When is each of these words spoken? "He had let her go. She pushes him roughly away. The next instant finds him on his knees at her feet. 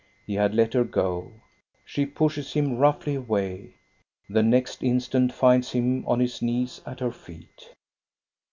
"He 0.25 0.33
had 0.33 0.55
let 0.55 0.73
her 0.73 0.83
go. 0.83 1.31
She 1.85 2.07
pushes 2.07 2.53
him 2.53 2.75
roughly 2.77 3.13
away. 3.13 3.75
The 4.27 4.41
next 4.41 4.81
instant 4.81 5.31
finds 5.31 5.73
him 5.73 6.07
on 6.07 6.19
his 6.19 6.41
knees 6.41 6.81
at 6.87 7.01
her 7.01 7.11
feet. 7.11 7.75